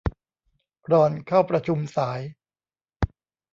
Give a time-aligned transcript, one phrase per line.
[0.91, 2.21] รอนเข้าประชุมสาย